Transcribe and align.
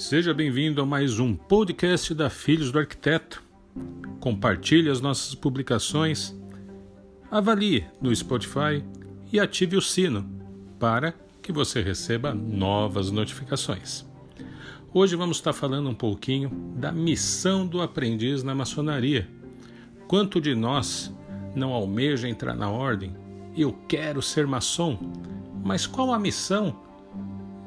Seja 0.00 0.32
bem-vindo 0.32 0.80
a 0.80 0.86
mais 0.86 1.20
um 1.20 1.36
podcast 1.36 2.14
da 2.14 2.30
Filhos 2.30 2.72
do 2.72 2.78
Arquiteto. 2.78 3.42
Compartilhe 4.18 4.88
as 4.88 4.98
nossas 4.98 5.34
publicações, 5.34 6.34
avalie 7.30 7.84
no 8.00 8.16
Spotify 8.16 8.82
e 9.30 9.38
ative 9.38 9.76
o 9.76 9.82
sino 9.82 10.26
para 10.78 11.12
que 11.42 11.52
você 11.52 11.82
receba 11.82 12.32
novas 12.32 13.10
notificações. 13.10 14.06
Hoje 14.94 15.16
vamos 15.16 15.36
estar 15.36 15.52
falando 15.52 15.90
um 15.90 15.94
pouquinho 15.94 16.48
da 16.76 16.90
missão 16.90 17.66
do 17.66 17.82
aprendiz 17.82 18.42
na 18.42 18.54
maçonaria. 18.54 19.28
Quanto 20.08 20.40
de 20.40 20.54
nós 20.54 21.14
não 21.54 21.74
almeja 21.74 22.26
entrar 22.26 22.54
na 22.54 22.70
ordem? 22.70 23.14
Eu 23.54 23.74
quero 23.86 24.22
ser 24.22 24.46
maçom, 24.46 24.98
mas 25.62 25.86
qual 25.86 26.10
a 26.10 26.18
missão 26.18 26.74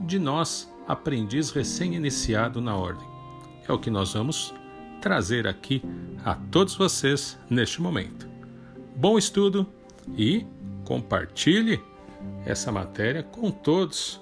de 0.02 0.18
nós 0.18 0.73
aprendiz 0.88 1.52
recém-iniciado 1.52 2.62
na 2.62 2.76
ordem. 2.76 3.08
É 3.68 3.72
o 3.72 3.80
que 3.80 3.90
nós 3.90 4.14
vamos 4.14 4.54
trazer 5.02 5.48
aqui 5.48 5.82
a 6.24 6.36
todos 6.36 6.76
vocês 6.76 7.38
neste 7.50 7.82
momento. 7.82 8.28
Bom 8.96 9.18
estudo 9.18 9.68
e 10.18 10.46
compartilhe 10.86 11.82
essa 12.46 12.72
matéria 12.72 13.24
com 13.24 13.52
todos 13.52 14.22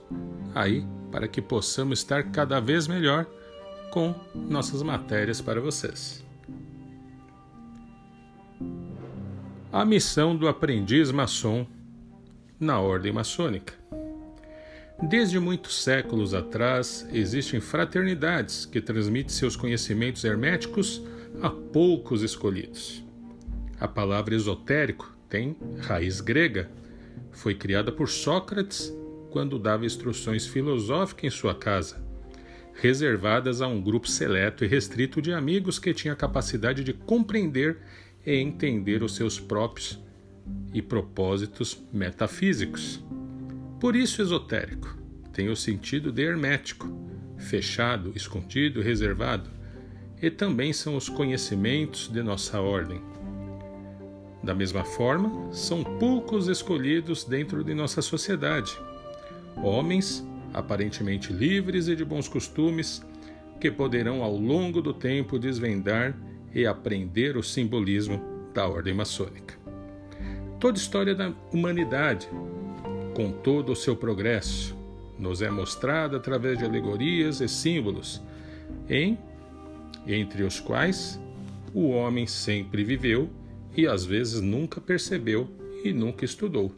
aí 0.55 0.85
para 1.11 1.27
que 1.27 1.41
possamos 1.41 1.99
estar 1.99 2.31
cada 2.31 2.59
vez 2.59 2.87
melhor 2.87 3.25
com 3.91 4.15
nossas 4.33 4.81
matérias 4.81 5.41
para 5.41 5.59
vocês. 5.59 6.23
A 9.71 9.85
missão 9.85 10.35
do 10.35 10.47
aprendiz 10.47 11.11
maçom 11.11 11.65
na 12.59 12.79
ordem 12.79 13.11
maçônica. 13.11 13.73
Desde 15.01 15.39
muitos 15.39 15.81
séculos 15.81 16.31
atrás, 16.31 17.07
existem 17.11 17.59
fraternidades 17.59 18.67
que 18.67 18.79
transmitem 18.79 19.29
seus 19.29 19.55
conhecimentos 19.55 20.23
herméticos 20.23 21.01
a 21.41 21.49
poucos 21.49 22.21
escolhidos. 22.21 23.03
A 23.79 23.87
palavra 23.87 24.35
esotérico 24.35 25.11
tem 25.27 25.57
raiz 25.79 26.21
grega. 26.21 26.69
Foi 27.31 27.55
criada 27.55 27.91
por 27.91 28.07
Sócrates 28.07 28.93
quando 29.31 29.57
dava 29.57 29.87
instruções 29.87 30.45
filosóficas 30.45 31.23
em 31.23 31.35
sua 31.35 31.55
casa, 31.55 32.03
reservadas 32.75 33.59
a 33.59 33.67
um 33.67 33.81
grupo 33.81 34.07
seleto 34.07 34.63
e 34.63 34.67
restrito 34.67 35.19
de 35.19 35.33
amigos 35.33 35.79
que 35.79 35.95
tinha 35.95 36.13
a 36.13 36.17
capacidade 36.17 36.83
de 36.83 36.93
compreender 36.93 37.79
e 38.23 38.35
entender 38.35 39.01
os 39.01 39.15
seus 39.15 39.39
próprios 39.39 39.99
e 40.71 40.81
propósitos 40.81 41.83
metafísicos. 41.91 43.03
Por 43.79 43.95
isso, 43.95 44.21
esotérico 44.21 45.00
tem 45.33 45.49
o 45.49 45.55
sentido 45.55 46.11
de 46.11 46.23
hermético, 46.23 46.87
fechado, 47.37 48.11
escondido, 48.15 48.81
reservado, 48.81 49.49
e 50.21 50.29
também 50.29 50.71
são 50.71 50.95
os 50.95 51.09
conhecimentos 51.09 52.07
de 52.07 52.21
nossa 52.21 52.59
ordem. 52.61 53.01
Da 54.43 54.53
mesma 54.53 54.83
forma, 54.83 55.51
são 55.51 55.83
poucos 55.83 56.47
escolhidos 56.47 57.23
dentro 57.23 57.63
de 57.63 57.73
nossa 57.73 58.01
sociedade. 58.01 58.77
Homens, 59.57 60.25
aparentemente 60.53 61.31
livres 61.31 61.87
e 61.87 61.95
de 61.95 62.03
bons 62.03 62.27
costumes, 62.27 63.05
que 63.59 63.69
poderão 63.69 64.23
ao 64.23 64.35
longo 64.35 64.81
do 64.81 64.93
tempo 64.93 65.37
desvendar 65.37 66.15
e 66.53 66.65
aprender 66.65 67.37
o 67.37 67.43
simbolismo 67.43 68.21
da 68.53 68.67
ordem 68.67 68.93
maçônica. 68.93 69.55
Toda 70.59 70.77
história 70.77 71.15
da 71.15 71.33
humanidade 71.51 72.27
com 73.15 73.31
todo 73.31 73.71
o 73.71 73.75
seu 73.75 73.95
progresso, 73.95 74.75
nos 75.21 75.41
é 75.41 75.49
mostrada 75.51 76.17
através 76.17 76.57
de 76.57 76.65
alegorias 76.65 77.39
e 77.39 77.47
símbolos, 77.47 78.21
em 78.89 79.17
entre 80.07 80.41
os 80.41 80.59
quais 80.59 81.19
o 81.73 81.89
homem 81.89 82.25
sempre 82.25 82.83
viveu 82.83 83.29
e 83.77 83.85
às 83.85 84.03
vezes 84.03 84.41
nunca 84.41 84.81
percebeu 84.81 85.47
e 85.83 85.93
nunca 85.93 86.25
estudou. 86.25 86.75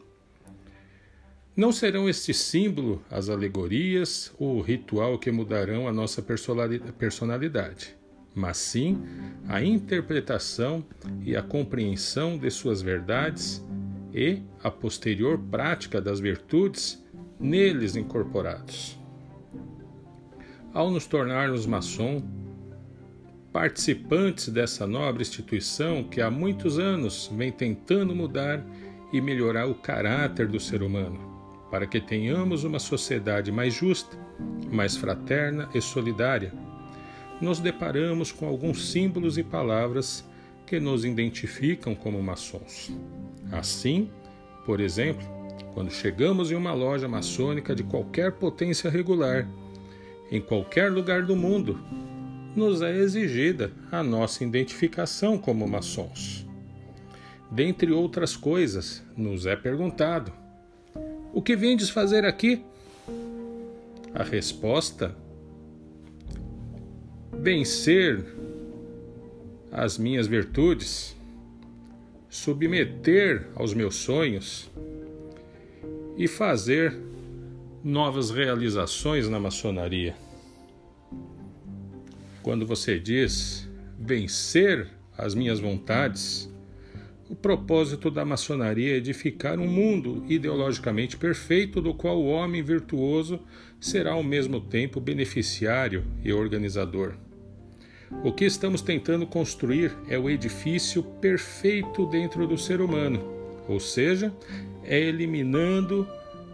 Não 1.56 1.72
serão 1.72 2.08
este 2.08 2.34
símbolo, 2.34 3.02
as 3.10 3.28
alegorias 3.28 4.32
ou 4.38 4.56
o 4.56 4.60
ritual 4.60 5.18
que 5.18 5.30
mudarão 5.30 5.88
a 5.88 5.92
nossa 5.92 6.22
personalidade, 6.22 7.96
mas 8.34 8.56
sim 8.58 9.02
a 9.48 9.62
interpretação 9.62 10.84
e 11.22 11.34
a 11.34 11.42
compreensão 11.42 12.36
de 12.36 12.50
suas 12.50 12.82
verdades 12.82 13.64
e 14.12 14.42
a 14.62 14.70
posterior 14.70 15.38
prática 15.38 16.00
das 16.00 16.20
virtudes 16.20 17.03
neles 17.44 17.94
incorporados. 17.94 18.98
Ao 20.72 20.90
nos 20.90 21.06
tornarmos 21.06 21.66
maçom, 21.66 22.22
participantes 23.52 24.48
dessa 24.48 24.86
nobre 24.86 25.22
instituição 25.22 26.02
que 26.02 26.22
há 26.22 26.30
muitos 26.30 26.78
anos 26.78 27.30
vem 27.36 27.52
tentando 27.52 28.14
mudar 28.14 28.64
e 29.12 29.20
melhorar 29.20 29.66
o 29.66 29.74
caráter 29.74 30.48
do 30.48 30.58
ser 30.58 30.82
humano, 30.82 31.20
para 31.70 31.86
que 31.86 32.00
tenhamos 32.00 32.64
uma 32.64 32.78
sociedade 32.78 33.52
mais 33.52 33.74
justa, 33.74 34.18
mais 34.72 34.96
fraterna 34.96 35.68
e 35.74 35.82
solidária, 35.82 36.52
nos 37.42 37.60
deparamos 37.60 38.32
com 38.32 38.48
alguns 38.48 38.90
símbolos 38.90 39.36
e 39.36 39.44
palavras 39.44 40.24
que 40.66 40.80
nos 40.80 41.04
identificam 41.04 41.94
como 41.94 42.22
maçons. 42.22 42.90
Assim, 43.52 44.10
por 44.64 44.80
exemplo, 44.80 45.43
quando 45.74 45.90
chegamos 45.90 46.52
em 46.52 46.54
uma 46.54 46.72
loja 46.72 47.08
maçônica 47.08 47.74
de 47.74 47.82
qualquer 47.82 48.30
potência 48.32 48.88
regular, 48.88 49.48
em 50.30 50.40
qualquer 50.40 50.90
lugar 50.90 51.24
do 51.24 51.34
mundo, 51.34 51.78
nos 52.54 52.80
é 52.80 52.96
exigida 52.96 53.72
a 53.90 54.00
nossa 54.02 54.44
identificação 54.44 55.36
como 55.36 55.66
maçons. 55.66 56.46
Dentre 57.50 57.90
outras 57.90 58.36
coisas, 58.36 59.02
nos 59.16 59.46
é 59.46 59.56
perguntado: 59.56 60.32
O 61.32 61.42
que 61.42 61.56
vendes 61.56 61.90
fazer 61.90 62.24
aqui? 62.24 62.64
A 64.14 64.22
resposta: 64.22 65.14
Vencer 67.32 68.24
as 69.72 69.98
minhas 69.98 70.28
virtudes, 70.28 71.16
submeter 72.28 73.48
aos 73.56 73.74
meus 73.74 73.96
sonhos 73.96 74.70
e 76.16 76.28
fazer 76.28 76.96
novas 77.82 78.30
realizações 78.30 79.28
na 79.28 79.38
maçonaria. 79.38 80.14
Quando 82.42 82.66
você 82.66 82.98
diz 82.98 83.68
vencer 83.98 84.88
as 85.16 85.34
minhas 85.34 85.60
vontades, 85.60 86.52
o 87.28 87.34
propósito 87.34 88.10
da 88.10 88.24
maçonaria 88.24 88.92
é 88.92 88.96
edificar 88.96 89.58
um 89.58 89.66
mundo 89.66 90.24
ideologicamente 90.28 91.16
perfeito 91.16 91.80
do 91.80 91.94
qual 91.94 92.20
o 92.20 92.26
homem 92.26 92.62
virtuoso 92.62 93.40
será 93.80 94.12
ao 94.12 94.22
mesmo 94.22 94.60
tempo 94.60 95.00
beneficiário 95.00 96.04
e 96.22 96.32
organizador. 96.32 97.14
O 98.22 98.30
que 98.30 98.44
estamos 98.44 98.82
tentando 98.82 99.26
construir 99.26 99.92
é 100.08 100.18
o 100.18 100.28
edifício 100.28 101.02
perfeito 101.02 102.06
dentro 102.06 102.46
do 102.46 102.58
ser 102.58 102.80
humano, 102.80 103.20
ou 103.66 103.80
seja, 103.80 104.32
é 104.84 104.98
eliminando 104.98 106.06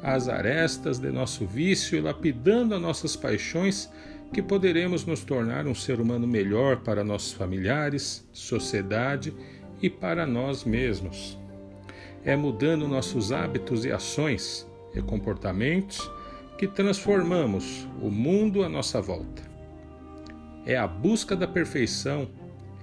as 0.02 0.28
arestas 0.28 0.98
de 0.98 1.10
nosso 1.10 1.46
vício 1.46 1.96
e 1.96 2.00
lapidando 2.00 2.74
as 2.74 2.80
nossas 2.80 3.16
paixões 3.16 3.90
que 4.32 4.40
poderemos 4.40 5.04
nos 5.04 5.24
tornar 5.24 5.66
um 5.66 5.74
ser 5.74 6.00
humano 6.00 6.26
melhor 6.26 6.78
para 6.78 7.04
nossos 7.04 7.32
familiares, 7.32 8.26
sociedade 8.32 9.34
e 9.82 9.90
para 9.90 10.26
nós 10.26 10.64
mesmos. 10.64 11.38
É 12.24 12.36
mudando 12.36 12.86
nossos 12.86 13.32
hábitos 13.32 13.84
e 13.84 13.90
ações 13.90 14.66
e 14.94 15.02
comportamentos 15.02 16.10
que 16.56 16.66
transformamos 16.66 17.88
o 18.00 18.10
mundo 18.10 18.62
à 18.62 18.68
nossa 18.68 19.00
volta. 19.00 19.42
É 20.66 20.76
a 20.76 20.86
busca 20.86 21.34
da 21.34 21.48
perfeição, 21.48 22.28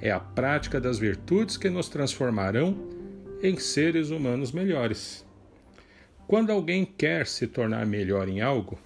é 0.02 0.12
a 0.12 0.20
prática 0.20 0.82
das 0.82 0.98
virtudes 0.98 1.58
que 1.58 1.70
nos 1.70 1.88
transformarão 1.88 2.76
em 3.42 3.58
seres 3.58 4.10
humanos 4.10 4.52
melhores. 4.52 5.27
Quando 6.28 6.52
alguém 6.52 6.84
quer 6.84 7.26
se 7.26 7.48
tornar 7.48 7.86
melhor 7.86 8.28
em 8.28 8.42
algo, 8.42 8.78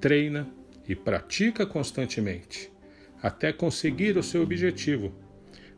treina 0.00 0.48
e 0.88 0.94
pratica 0.94 1.66
constantemente, 1.66 2.72
até 3.22 3.52
conseguir 3.52 4.16
o 4.16 4.22
seu 4.22 4.42
objetivo. 4.42 5.12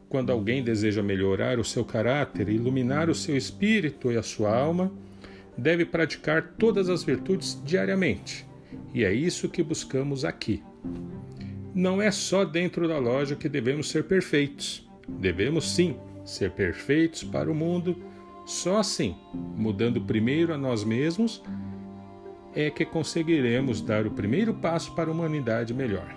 Quando 0.08 0.30
alguém 0.30 0.62
deseja 0.62 1.02
melhorar 1.02 1.58
o 1.58 1.64
seu 1.64 1.84
caráter, 1.84 2.48
iluminar 2.48 3.10
o 3.10 3.16
seu 3.16 3.36
espírito 3.36 4.12
e 4.12 4.16
a 4.16 4.22
sua 4.22 4.56
alma, 4.56 4.92
deve 5.58 5.84
praticar 5.84 6.54
todas 6.56 6.88
as 6.88 7.02
virtudes 7.02 7.60
diariamente. 7.64 8.46
E 8.94 9.04
é 9.04 9.12
isso 9.12 9.48
que 9.48 9.62
buscamos 9.62 10.24
aqui. 10.24 10.62
Não 11.74 12.00
é 12.00 12.12
só 12.12 12.44
dentro 12.44 12.86
da 12.86 12.98
loja 12.98 13.34
que 13.34 13.48
devemos 13.48 13.90
ser 13.90 14.04
perfeitos. 14.04 14.88
Devemos 15.08 15.74
sim 15.74 15.96
ser 16.24 16.52
perfeitos 16.52 17.24
para 17.24 17.50
o 17.50 17.54
mundo 17.54 18.11
só 18.44 18.78
assim, 18.78 19.16
mudando 19.32 20.00
primeiro 20.00 20.52
a 20.52 20.58
nós 20.58 20.84
mesmos, 20.84 21.42
é 22.54 22.70
que 22.70 22.84
conseguiremos 22.84 23.80
dar 23.80 24.06
o 24.06 24.10
primeiro 24.10 24.52
passo 24.54 24.94
para 24.94 25.10
a 25.10 25.12
humanidade 25.12 25.72
melhor. 25.72 26.14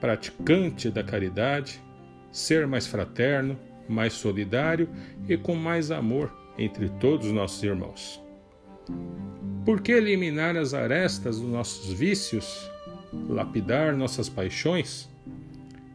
praticante 0.00 0.90
da 0.90 1.02
caridade, 1.02 1.82
ser 2.30 2.68
mais 2.68 2.86
fraterno, 2.86 3.58
mais 3.88 4.12
solidário 4.12 4.88
e 5.28 5.36
com 5.36 5.56
mais 5.56 5.90
amor 5.90 6.32
entre 6.56 6.88
todos 6.88 7.26
os 7.26 7.32
nossos 7.32 7.60
irmãos. 7.64 8.22
Por 9.64 9.80
que 9.80 9.90
eliminar 9.90 10.56
as 10.56 10.72
arestas 10.72 11.40
dos 11.40 11.50
nossos 11.50 11.92
vícios, 11.92 12.70
lapidar 13.12 13.96
nossas 13.96 14.28
paixões? 14.28 15.10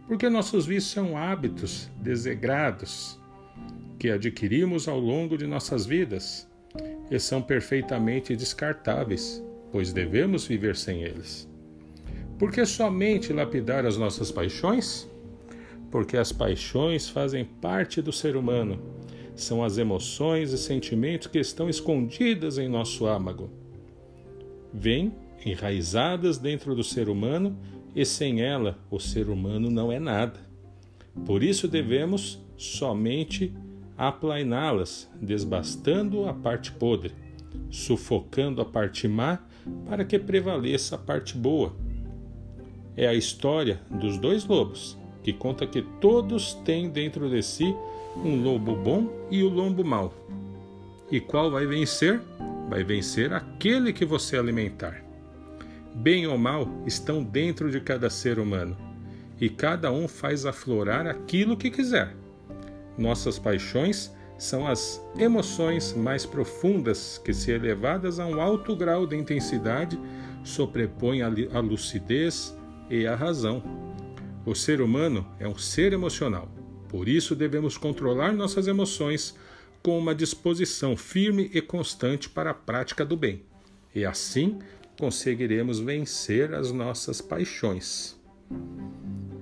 Porque 0.06 0.30
nossos 0.30 0.66
vícios 0.66 0.92
são 0.92 1.18
hábitos 1.18 1.90
desegrados 1.96 3.18
que 4.04 4.12
adquirimos 4.12 4.90
ao 4.90 5.00
longo 5.00 5.38
de 5.38 5.48
nossas 5.48 5.86
vidas 5.86 6.46
e 7.10 7.18
são 7.18 7.42
perfeitamente 7.42 8.36
descartáveis, 8.36 9.42
pois 9.72 9.94
devemos 9.94 10.46
viver 10.46 10.76
sem 10.76 11.04
eles. 11.04 11.50
Por 12.38 12.52
que 12.52 12.66
somente 12.66 13.32
lapidar 13.32 13.86
as 13.86 13.96
nossas 13.96 14.30
paixões? 14.30 15.10
Porque 15.90 16.18
as 16.18 16.34
paixões 16.34 17.08
fazem 17.08 17.46
parte 17.46 18.02
do 18.02 18.12
ser 18.12 18.36
humano. 18.36 18.78
São 19.38 19.64
as 19.64 19.78
emoções 19.78 20.52
e 20.52 20.58
sentimentos 20.58 21.28
que 21.28 21.40
estão 21.40 21.70
escondidas 21.70 22.58
em 22.58 22.68
nosso 22.68 23.08
âmago. 23.08 23.50
Vêm 24.74 25.14
enraizadas 25.46 26.38
dentro 26.38 26.76
do 26.76 26.84
ser 26.84 27.08
humano 27.08 27.58
e 27.96 28.04
sem 28.04 28.42
ela 28.42 28.78
o 28.92 29.00
ser 29.00 29.30
humano 29.30 29.72
não 29.72 29.94
é 29.94 29.98
nada. 29.98 30.42
Por 31.26 31.42
isso 31.42 31.70
devemos 31.70 32.44
somente 32.58 33.56
aplainá-las, 33.98 35.10
desbastando 35.22 36.28
a 36.28 36.34
parte 36.34 36.72
podre, 36.72 37.14
sufocando 37.70 38.62
a 38.62 38.66
parte 38.66 39.08
má 39.08 39.40
para 39.88 40.04
que 40.04 40.20
prevaleça 40.20 40.96
a 40.96 40.98
parte 40.98 41.38
boa. 41.38 41.74
É 42.96 43.08
a 43.08 43.14
história 43.14 43.82
dos 43.90 44.18
dois 44.18 44.46
lobos, 44.46 44.98
que 45.24 45.34
conta 45.34 45.66
que 45.66 45.82
todos 46.00 46.54
têm 46.66 46.90
dentro 46.90 47.30
de 47.30 47.42
si 47.42 47.76
um 48.18 48.42
lobo 48.42 48.76
bom 48.76 49.10
e 49.32 49.44
o 49.44 49.50
um 49.50 49.54
lobo 49.54 49.84
mau. 49.84 50.14
E 51.12 51.20
qual 51.20 51.50
vai 51.50 51.66
vencer? 51.66 52.22
Vai 52.70 52.84
vencer 52.84 53.34
aquele 53.34 53.92
que 53.92 54.06
você 54.06 54.38
alimentar. 54.38 55.04
Bem 55.96 56.26
ou 56.28 56.38
mal 56.38 56.68
estão 56.86 57.24
dentro 57.24 57.70
de 57.70 57.80
cada 57.80 58.10
ser 58.10 58.40
humano, 58.40 58.76
e 59.40 59.50
cada 59.50 59.92
um 59.92 60.08
faz 60.08 60.46
aflorar 60.46 61.06
aquilo 61.06 61.58
que 61.58 61.70
quiser. 61.70 62.16
Nossas 62.98 63.40
paixões 63.40 64.12
são 64.38 64.68
as 64.68 65.02
emoções 65.18 65.94
mais 65.94 66.26
profundas 66.26 67.20
que, 67.24 67.34
se 67.34 67.52
elevadas 67.52 68.20
a 68.20 68.26
um 68.26 68.42
alto 68.42 68.76
grau 68.76 69.08
de 69.08 69.16
intensidade, 69.16 70.00
sobrepõem 70.44 71.22
a 71.22 71.60
lucidez 71.60 72.56
e 72.90 73.08
a 73.08 73.16
razão. 73.16 73.64
O 74.46 74.54
ser 74.54 74.82
humano 74.82 75.26
é 75.40 75.48
um 75.48 75.58
ser 75.58 75.94
emocional, 75.94 76.50
por 76.90 77.08
isso 77.08 77.36
devemos 77.36 77.78
controlar 77.78 78.34
nossas 78.34 78.68
emoções 78.68 79.36
com 79.82 79.98
uma 79.98 80.14
disposição 80.14 80.96
firme 80.96 81.50
e 81.54 81.62
constante 81.62 82.30
para 82.30 82.52
a 82.52 82.54
prática 82.54 83.06
do 83.06 83.16
bem, 83.16 83.44
e 83.96 84.06
assim 84.06 84.60
conseguiremos 85.00 85.80
vencer 85.80 86.54
as 86.54 86.72
nossas 86.72 87.22
paixões. 87.22 88.20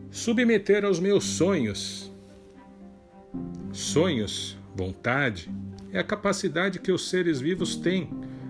Submeter 0.10 0.86
aos 0.86 1.00
meus 1.00 1.24
sonhos 1.24 2.11
Sonhos, 3.74 4.58
vontade, 4.76 5.50
é 5.92 6.00
a 6.00 6.04
capacidade 6.04 6.80
que 6.80 6.92
os 6.92 7.10
seres 7.10 7.40
vivos 7.40 7.76
têm 7.76 8.10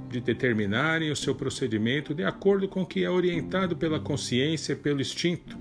de 0.10 0.20
determinarem 0.20 1.12
o 1.12 1.16
seu 1.16 1.34
procedimento 1.36 2.14
de 2.14 2.24
acordo 2.24 2.68
com 2.68 2.82
o 2.82 2.86
que 2.86 3.04
é 3.04 3.10
orientado 3.10 3.78
pela 3.78 4.00
consciência 4.00 4.74
e 4.74 4.76
pelo 4.76 5.00
instinto. 5.00 5.58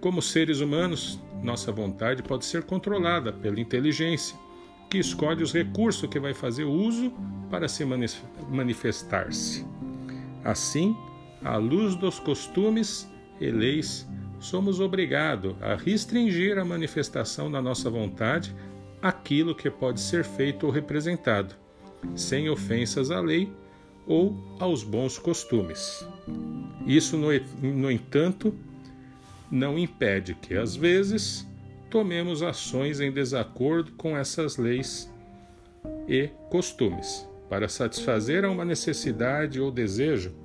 Como 0.00 0.20
seres 0.20 0.60
humanos, 0.60 1.20
nossa 1.42 1.70
vontade 1.70 2.22
pode 2.22 2.44
ser 2.44 2.64
controlada 2.64 3.32
pela 3.32 3.60
inteligência, 3.60 4.36
que 4.90 4.98
escolhe 4.98 5.42
os 5.42 5.52
recursos 5.52 6.08
que 6.08 6.20
vai 6.20 6.34
fazer 6.34 6.64
uso 6.64 7.12
para 7.48 7.68
se 7.68 7.84
manifestar-se. 7.84 9.64
Assim, 10.44 10.96
à 11.42 11.56
luz 11.56 11.94
dos 11.94 12.18
costumes 12.18 13.08
e 13.40 13.50
leis 13.50 14.06
somos 14.42 14.80
obrigados 14.80 15.54
a 15.60 15.76
restringir 15.76 16.58
a 16.58 16.64
manifestação 16.64 17.48
da 17.48 17.62
nossa 17.62 17.88
vontade 17.88 18.54
àquilo 19.00 19.54
que 19.54 19.70
pode 19.70 20.00
ser 20.00 20.24
feito 20.24 20.66
ou 20.66 20.72
representado, 20.72 21.54
sem 22.16 22.50
ofensas 22.50 23.12
à 23.12 23.20
lei 23.20 23.52
ou 24.04 24.36
aos 24.58 24.82
bons 24.82 25.16
costumes. 25.16 26.04
Isso, 26.84 27.16
no, 27.16 27.28
no 27.62 27.90
entanto, 27.90 28.52
não 29.48 29.78
impede 29.78 30.34
que, 30.34 30.56
às 30.56 30.74
vezes, 30.74 31.46
tomemos 31.88 32.42
ações 32.42 32.98
em 32.98 33.12
desacordo 33.12 33.92
com 33.92 34.16
essas 34.16 34.56
leis 34.56 35.08
e 36.08 36.28
costumes, 36.50 37.28
para 37.48 37.68
satisfazer 37.68 38.44
a 38.44 38.50
uma 38.50 38.64
necessidade 38.64 39.60
ou 39.60 39.70
desejo 39.70 40.41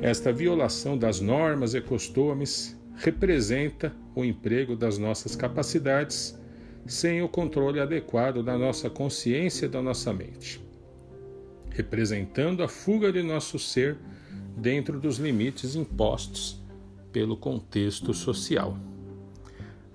esta 0.00 0.32
violação 0.32 0.96
das 0.96 1.20
normas 1.20 1.74
e 1.74 1.80
costumes 1.80 2.78
representa 2.94 3.94
o 4.14 4.24
emprego 4.24 4.76
das 4.76 4.96
nossas 4.96 5.34
capacidades 5.34 6.38
sem 6.86 7.20
o 7.20 7.28
controle 7.28 7.80
adequado 7.80 8.42
da 8.42 8.56
nossa 8.56 8.88
consciência 8.88 9.66
e 9.66 9.68
da 9.68 9.82
nossa 9.82 10.12
mente, 10.12 10.60
representando 11.70 12.62
a 12.62 12.68
fuga 12.68 13.12
de 13.12 13.22
nosso 13.22 13.58
ser 13.58 13.98
dentro 14.56 15.00
dos 15.00 15.18
limites 15.18 15.74
impostos 15.74 16.62
pelo 17.12 17.36
contexto 17.36 18.14
social. 18.14 18.78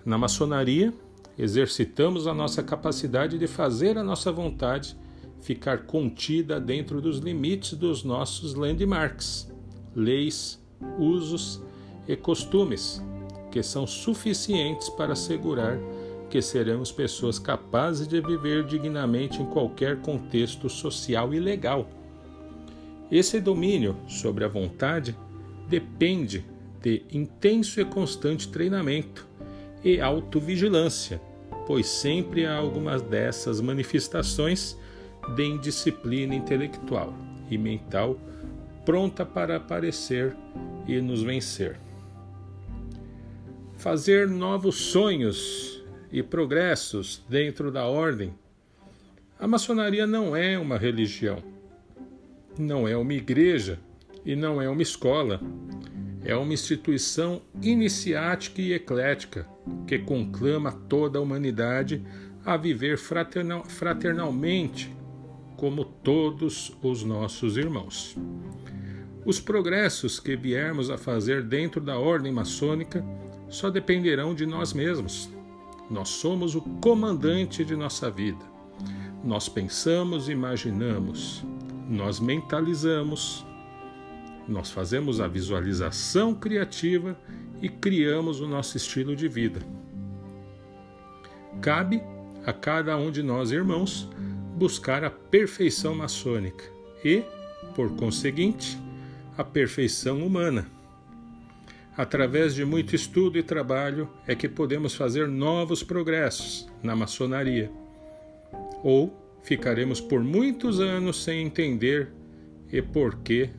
Na 0.05 0.17
maçonaria, 0.17 0.93
exercitamos 1.37 2.27
a 2.27 2.33
nossa 2.33 2.61
capacidade 2.61 3.37
de 3.37 3.47
fazer 3.47 3.97
a 3.97 4.03
nossa 4.03 4.31
vontade 4.31 4.97
ficar 5.41 5.85
contida 5.85 6.59
dentro 6.59 7.01
dos 7.01 7.19
limites 7.19 7.73
dos 7.73 8.03
nossos 8.03 8.53
landmarks 8.53 9.52
leis, 9.95 10.61
usos 10.97 11.61
e 12.07 12.15
costumes 12.15 13.01
que 13.51 13.61
são 13.61 13.85
suficientes 13.85 14.89
para 14.89 15.13
assegurar 15.13 15.77
que 16.29 16.41
seremos 16.41 16.91
pessoas 16.91 17.37
capazes 17.37 18.07
de 18.07 18.19
viver 18.19 18.65
dignamente 18.65 19.41
em 19.41 19.45
qualquer 19.45 20.01
contexto 20.01 20.67
social 20.67 21.31
e 21.33 21.39
legal. 21.39 21.87
Esse 23.11 23.39
domínio 23.39 23.95
sobre 24.07 24.43
a 24.43 24.47
vontade 24.47 25.15
depende 25.69 26.43
de 26.81 27.03
intenso 27.11 27.79
e 27.79 27.85
constante 27.85 28.47
treinamento 28.47 29.27
e 29.83 30.01
autovigilância, 30.01 31.21
pois 31.67 31.85
sempre 31.85 32.47
há 32.47 32.55
algumas 32.55 33.03
dessas 33.03 33.61
manifestações 33.61 34.75
de 35.35 35.45
indisciplina 35.45 36.33
intelectual 36.33 37.13
e 37.51 37.57
mental 37.57 38.17
pronta 38.85 39.25
para 39.25 39.57
aparecer 39.57 40.35
e 40.87 40.99
nos 40.99 41.23
vencer. 41.23 41.79
Fazer 43.77 44.27
novos 44.27 44.75
sonhos 44.75 45.83
e 46.11 46.21
progressos 46.21 47.23
dentro 47.27 47.71
da 47.71 47.85
ordem. 47.85 48.33
A 49.39 49.47
maçonaria 49.47 50.05
não 50.05 50.35
é 50.35 50.57
uma 50.57 50.77
religião, 50.77 51.43
não 52.57 52.87
é 52.87 52.95
uma 52.95 53.13
igreja 53.13 53.79
e 54.25 54.35
não 54.35 54.61
é 54.61 54.69
uma 54.69 54.81
escola. 54.81 55.41
É 56.25 56.33
uma 56.35 56.53
instituição 56.53 57.41
iniciática 57.61 58.61
e 58.61 58.71
eclética 58.71 59.45
que 59.85 59.99
conclama 59.99 60.71
toda 60.71 61.19
a 61.19 61.21
humanidade 61.21 62.01
a 62.45 62.55
viver 62.55 62.97
fraternal, 62.97 63.65
fraternalmente 63.65 64.92
como 65.63 65.85
todos 65.85 66.75
os 66.83 67.05
nossos 67.05 67.55
irmãos. 67.55 68.17
Os 69.25 69.39
progressos 69.39 70.19
que 70.19 70.35
viermos 70.35 70.89
a 70.89 70.97
fazer 70.97 71.41
dentro 71.41 71.79
da 71.79 71.97
ordem 71.97 72.33
maçônica 72.33 73.01
só 73.47 73.69
dependerão 73.69 74.35
de 74.35 74.45
nós 74.45 74.73
mesmos. 74.73 75.31
Nós 75.89 76.09
somos 76.09 76.53
o 76.53 76.59
comandante 76.81 77.63
de 77.63 77.77
nossa 77.77 78.11
vida. 78.11 78.43
Nós 79.23 79.47
pensamos, 79.47 80.27
imaginamos, 80.27 81.45
nós 81.87 82.19
mentalizamos, 82.19 83.45
nós 84.45 84.69
fazemos 84.69 85.21
a 85.21 85.29
visualização 85.29 86.35
criativa 86.35 87.17
e 87.61 87.69
criamos 87.69 88.41
o 88.41 88.47
nosso 88.49 88.75
estilo 88.75 89.15
de 89.15 89.29
vida. 89.29 89.61
Cabe 91.61 92.03
a 92.45 92.51
cada 92.51 92.97
um 92.97 93.09
de 93.09 93.23
nós, 93.23 93.53
irmãos, 93.53 94.09
buscar 94.63 95.03
a 95.03 95.09
perfeição 95.09 95.93
maçônica 95.93 96.63
e, 97.03 97.21
por 97.75 97.97
conseguinte, 97.97 98.79
a 99.37 99.43
perfeição 99.43 100.25
humana. 100.25 100.71
Através 101.97 102.55
de 102.55 102.63
muito 102.63 102.95
estudo 102.95 103.37
e 103.37 103.43
trabalho 103.43 104.09
é 104.25 104.33
que 104.33 104.47
podemos 104.47 104.95
fazer 104.95 105.27
novos 105.27 105.83
progressos 105.83 106.65
na 106.81 106.95
maçonaria. 106.95 107.69
Ou 108.81 109.13
ficaremos 109.43 109.99
por 109.99 110.23
muitos 110.23 110.79
anos 110.79 111.21
sem 111.21 111.45
entender 111.45 112.13
e 112.71 112.81
porquê 112.81 113.49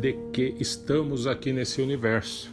de 0.00 0.14
que 0.32 0.56
estamos 0.58 1.26
aqui 1.26 1.52
nesse 1.52 1.82
universo. 1.82 2.50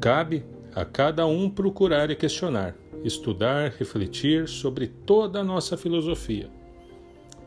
Cabe 0.00 0.44
a 0.74 0.84
cada 0.84 1.24
um 1.28 1.48
procurar 1.48 2.10
e 2.10 2.16
questionar, 2.16 2.74
estudar, 3.04 3.72
refletir 3.78 4.48
sobre 4.48 4.86
toda 4.86 5.40
a 5.40 5.44
nossa 5.44 5.76
filosofia, 5.76 6.48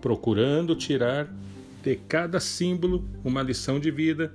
procurando 0.02 0.76
tirar 0.76 1.34
de 1.82 1.96
cada 1.96 2.40
símbolo 2.40 3.06
uma 3.24 3.42
lição 3.42 3.80
de 3.80 3.92
vida, 3.92 4.34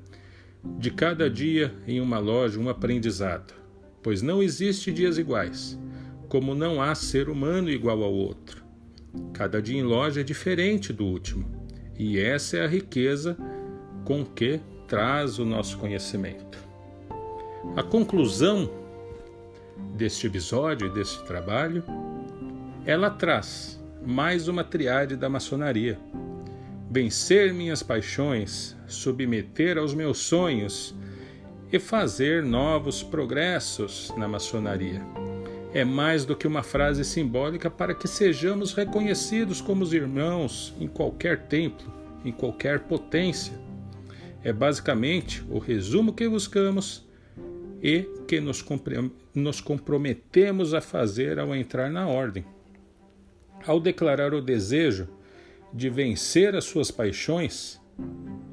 de 0.78 0.90
cada 0.90 1.28
dia 1.28 1.74
em 1.86 2.00
uma 2.00 2.18
loja 2.18 2.60
um 2.60 2.68
aprendizado, 2.68 3.54
pois 4.02 4.22
não 4.22 4.42
existe 4.42 4.92
dias 4.92 5.18
iguais, 5.18 5.78
como 6.28 6.54
não 6.54 6.80
há 6.80 6.94
ser 6.94 7.28
humano 7.28 7.70
igual 7.70 8.02
ao 8.02 8.12
outro. 8.12 8.62
Cada 9.32 9.60
dia 9.60 9.78
em 9.78 9.82
loja 9.82 10.20
é 10.20 10.24
diferente 10.24 10.92
do 10.92 11.04
último, 11.04 11.44
e 11.98 12.18
essa 12.18 12.56
é 12.56 12.64
a 12.64 12.68
riqueza 12.68 13.36
com 14.04 14.24
que 14.24 14.60
traz 14.86 15.38
o 15.38 15.44
nosso 15.44 15.76
conhecimento. 15.78 16.58
A 17.76 17.82
conclusão 17.82 18.79
deste 19.94 20.26
episódio 20.26 20.86
e 20.86 20.90
deste 20.90 21.22
trabalho, 21.24 21.84
ela 22.86 23.10
traz 23.10 23.80
mais 24.04 24.48
uma 24.48 24.64
triade 24.64 25.16
da 25.16 25.28
maçonaria. 25.28 25.98
Vencer 26.90 27.52
minhas 27.52 27.82
paixões, 27.82 28.76
submeter 28.86 29.78
aos 29.78 29.94
meus 29.94 30.18
sonhos 30.18 30.94
e 31.72 31.78
fazer 31.78 32.42
novos 32.42 33.02
progressos 33.02 34.12
na 34.16 34.26
maçonaria. 34.26 35.00
É 35.72 35.84
mais 35.84 36.24
do 36.24 36.34
que 36.34 36.48
uma 36.48 36.64
frase 36.64 37.04
simbólica 37.04 37.70
para 37.70 37.94
que 37.94 38.08
sejamos 38.08 38.72
reconhecidos 38.72 39.60
como 39.60 39.84
irmãos 39.94 40.74
em 40.80 40.88
qualquer 40.88 41.46
templo, 41.46 41.92
em 42.24 42.32
qualquer 42.32 42.80
potência. 42.80 43.52
É 44.42 44.52
basicamente 44.52 45.44
o 45.48 45.58
resumo 45.58 46.12
que 46.12 46.28
buscamos 46.28 47.08
e 47.82 48.02
que 48.28 48.40
nos, 48.40 49.60
comprometemos 49.60 50.74
a 50.74 50.80
fazer 50.80 51.38
ao 51.38 51.54
entrar 51.54 51.90
na 51.90 52.06
ordem. 52.06 52.44
Ao 53.66 53.80
declarar 53.80 54.34
o 54.34 54.42
desejo 54.42 55.08
de 55.72 55.88
vencer 55.88 56.54
as 56.54 56.64
suas 56.64 56.90
paixões, 56.90 57.80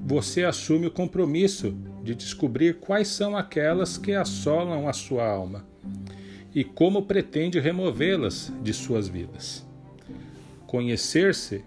você 0.05 0.43
assume 0.43 0.87
o 0.87 0.91
compromisso 0.91 1.75
de 2.03 2.15
descobrir 2.15 2.75
quais 2.79 3.07
são 3.09 3.35
aquelas 3.35 3.97
que 3.97 4.13
assolam 4.13 4.87
a 4.87 4.93
sua 4.93 5.27
alma 5.27 5.65
e 6.55 6.63
como 6.63 7.03
pretende 7.03 7.59
removê-las 7.59 8.53
de 8.61 8.73
suas 8.73 9.07
vidas. 9.07 9.67
Conhecer-se 10.65 11.63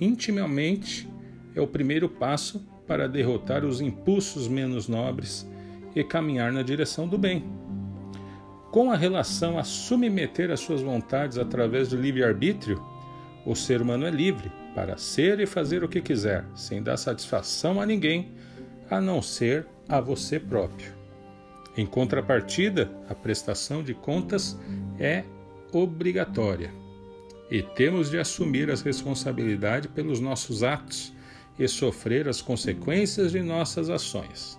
intimamente 0.00 1.08
é 1.54 1.60
o 1.60 1.66
primeiro 1.66 2.08
passo 2.08 2.66
para 2.86 3.08
derrotar 3.08 3.64
os 3.64 3.80
impulsos 3.80 4.48
menos 4.48 4.88
nobres 4.88 5.46
e 5.94 6.02
caminhar 6.04 6.52
na 6.52 6.62
direção 6.62 7.06
do 7.06 7.18
bem. 7.18 7.44
Com 8.70 8.90
a 8.90 8.96
relação 8.96 9.58
a 9.58 9.64
submeter 9.64 10.50
as 10.50 10.60
suas 10.60 10.80
vontades 10.80 11.36
através 11.36 11.88
do 11.88 11.96
livre-arbítrio, 11.96 12.82
o 13.44 13.54
ser 13.54 13.82
humano 13.82 14.06
é 14.06 14.10
livre 14.10 14.50
para 14.74 14.96
ser 14.96 15.40
e 15.40 15.46
fazer 15.46 15.84
o 15.84 15.88
que 15.88 16.00
quiser, 16.00 16.44
sem 16.54 16.82
dar 16.82 16.96
satisfação 16.96 17.80
a 17.80 17.86
ninguém, 17.86 18.32
a 18.90 19.00
não 19.00 19.20
ser 19.20 19.66
a 19.88 20.00
você 20.00 20.40
próprio. 20.40 20.94
Em 21.76 21.84
contrapartida, 21.84 22.90
a 23.08 23.14
prestação 23.14 23.82
de 23.82 23.94
contas 23.94 24.58
é 24.98 25.24
obrigatória 25.72 26.70
e 27.50 27.62
temos 27.62 28.10
de 28.10 28.18
assumir 28.18 28.70
as 28.70 28.80
responsabilidades 28.80 29.90
pelos 29.90 30.20
nossos 30.20 30.62
atos 30.62 31.12
e 31.58 31.68
sofrer 31.68 32.26
as 32.28 32.40
consequências 32.40 33.32
de 33.32 33.42
nossas 33.42 33.90
ações. 33.90 34.58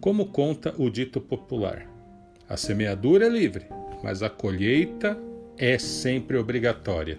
Como 0.00 0.26
conta 0.26 0.74
o 0.78 0.88
dito 0.88 1.20
popular: 1.20 1.86
a 2.48 2.56
semeadura 2.56 3.26
é 3.26 3.28
livre, 3.28 3.66
mas 4.02 4.22
a 4.22 4.30
colheita 4.30 5.18
é 5.58 5.78
sempre 5.78 6.38
obrigatória. 6.38 7.18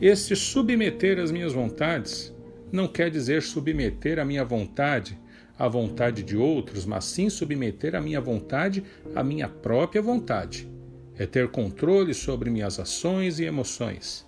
Este 0.00 0.34
submeter 0.34 1.20
as 1.20 1.30
minhas 1.30 1.52
vontades 1.52 2.34
não 2.72 2.88
quer 2.88 3.08
dizer 3.08 3.40
submeter 3.40 4.18
a 4.18 4.24
minha 4.24 4.44
vontade 4.44 5.16
à 5.56 5.68
vontade 5.68 6.24
de 6.24 6.36
outros, 6.36 6.84
mas 6.84 7.04
sim 7.04 7.30
submeter 7.30 7.94
a 7.94 8.00
minha 8.00 8.20
vontade 8.20 8.82
à 9.14 9.22
minha 9.22 9.48
própria 9.48 10.02
vontade. 10.02 10.68
É 11.16 11.24
ter 11.24 11.48
controle 11.48 12.12
sobre 12.12 12.50
minhas 12.50 12.80
ações 12.80 13.38
e 13.38 13.44
emoções. 13.44 14.26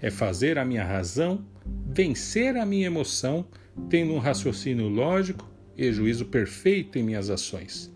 É 0.00 0.10
fazer 0.10 0.56
a 0.58 0.64
minha 0.64 0.82
razão 0.82 1.44
vencer 1.86 2.56
a 2.56 2.64
minha 2.64 2.86
emoção, 2.86 3.44
tendo 3.90 4.14
um 4.14 4.18
raciocínio 4.18 4.88
lógico 4.88 5.52
e 5.76 5.92
juízo 5.92 6.26
perfeito 6.26 6.98
em 6.98 7.02
minhas 7.02 7.30
ações. 7.30 7.92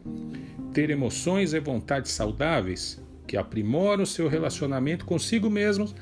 Ter 0.73 0.91
emoções 0.91 1.53
e 1.53 1.61
vontades 1.61 2.13
saudáveis 2.13 3.01
que 3.27 3.37
aprimoram 3.37 4.05
o 4.05 4.07
seu 4.07 4.29
relacionamento 4.29 5.05
consigo 5.05 5.51
mesmo 5.51 5.93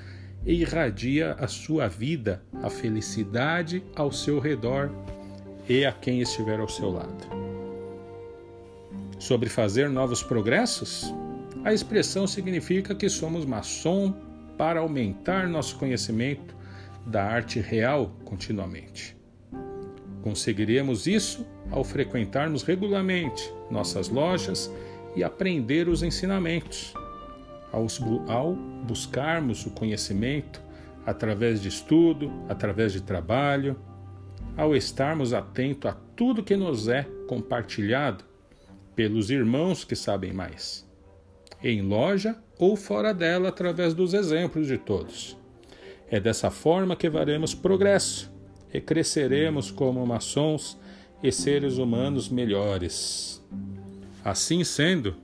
e 0.45 0.61
irradia 0.61 1.33
a 1.39 1.47
sua 1.47 1.89
vida, 1.89 2.43
a 2.63 2.69
felicidade 2.69 3.83
ao 3.95 4.13
seu 4.13 4.39
redor 4.39 4.91
e 5.69 5.85
a 5.85 5.93
quem 5.93 6.21
estiver 6.21 6.61
ao 6.61 6.69
seu 6.69 6.91
lado. 6.91 7.45
Sobre 9.19 9.49
fazer 9.49 9.89
novos 9.89 10.23
progressos, 10.23 11.13
a 11.65 11.73
expressão 11.73 12.27
significa 12.27 12.95
que 12.95 13.09
somos 13.09 13.47
maçom 13.47 14.15
para 14.59 14.81
aumentar 14.81 15.49
nosso 15.49 15.77
conhecimento 15.77 16.55
da 17.07 17.25
arte 17.25 17.59
real 17.59 18.15
continuamente. 18.25 19.17
Conseguiremos 20.25 21.07
isso 21.07 21.47
ao 21.71 21.85
frequentarmos 21.85 22.63
regularmente 22.63 23.53
nossas 23.71 24.09
lojas 24.09 24.73
e 25.15 25.23
aprender 25.23 25.87
os 25.87 26.03
ensinamentos. 26.03 26.95
Ao 27.71 28.55
buscarmos 28.87 29.67
o 29.67 29.71
conhecimento 29.71 30.63
através 31.05 31.61
de 31.61 31.69
estudo, 31.69 32.33
através 32.49 32.91
de 32.95 33.03
trabalho, 33.03 33.77
ao 34.57 34.75
estarmos 34.75 35.35
atentos 35.35 35.91
a 35.91 35.97
tudo 36.17 36.43
que 36.43 36.57
nos 36.57 36.89
é 36.89 37.07
compartilhado 37.29 38.25
pelos 38.97 39.29
irmãos 39.29 39.85
que 39.85 39.95
sabem 39.95 40.33
mais, 40.33 40.89
em 41.63 41.83
loja 41.83 42.35
ou 42.59 42.77
fora 42.77 43.13
dela, 43.13 43.51
através 43.51 43.93
dos 43.93 44.15
exemplos 44.15 44.69
de 44.69 44.79
todos. 44.79 45.37
É 46.11 46.19
dessa 46.19 46.51
forma 46.51 46.97
que 46.97 47.11
faremos 47.11 47.55
progresso 47.55 48.34
e 48.75 48.81
cresceremos 48.81 49.71
como 49.71 50.05
maçons 50.05 50.77
e 51.23 51.31
seres 51.31 51.79
humanos 51.79 52.29
melhores. 52.29 53.41
Assim 54.25 54.65
sendo, 54.65 55.15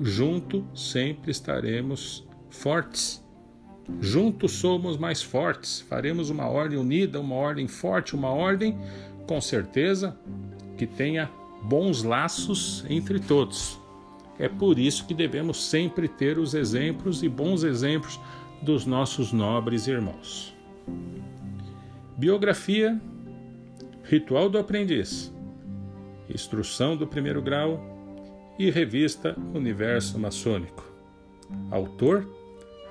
junto 0.00 0.66
sempre 0.74 1.30
estaremos 1.30 2.26
fortes. 2.50 3.22
Juntos 4.00 4.52
somos 4.52 4.96
mais 4.96 5.22
fortes, 5.22 5.80
faremos 5.82 6.30
uma 6.30 6.48
ordem 6.48 6.78
unida, 6.78 7.20
uma 7.20 7.36
ordem 7.36 7.68
forte, 7.68 8.16
uma 8.16 8.30
ordem 8.30 8.76
com 9.26 9.40
certeza 9.40 10.18
que 10.76 10.86
tenha 10.86 11.30
bons 11.62 12.02
laços 12.02 12.84
entre 12.88 13.20
todos. 13.20 13.78
É 14.38 14.48
por 14.48 14.78
isso 14.78 15.06
que 15.06 15.14
devemos 15.14 15.64
sempre 15.64 16.08
ter 16.08 16.38
os 16.38 16.54
exemplos 16.54 17.22
e 17.22 17.28
bons 17.28 17.62
exemplos 17.62 18.18
dos 18.60 18.84
nossos 18.84 19.32
nobres 19.32 19.86
irmãos. 19.86 20.54
Biografia, 22.16 23.00
Ritual 24.04 24.48
do 24.48 24.56
Aprendiz, 24.56 25.34
Instrução 26.28 26.96
do 26.96 27.08
Primeiro 27.08 27.42
Grau 27.42 27.80
e 28.56 28.70
Revista 28.70 29.36
Universo 29.52 30.18
Maçônico. 30.18 30.84
Autor 31.72 32.28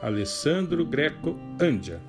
Alessandro 0.01 0.85
Greco 0.85 1.39
Andia. 1.59 2.01